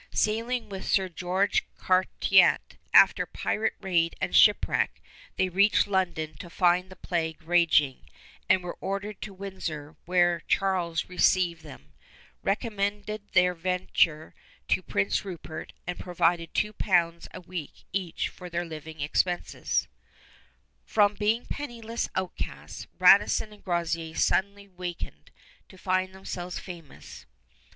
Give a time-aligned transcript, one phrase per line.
[0.11, 4.99] Sailing with Sir George Carterett, after pirate raid and shipwreck,
[5.35, 8.09] they reached London to find the plague raging,
[8.49, 11.93] and were ordered to Windsor, where Charles received them,
[12.41, 14.33] recommended their venture
[14.69, 19.87] to Prince Rupert, and provided 2 pounds a week each for their living expenses.
[19.87, 25.29] [Illustration: Charles II] From being penniless outcasts, Radisson and Groseillers suddenly wakened
[25.69, 27.27] to find themselves famous.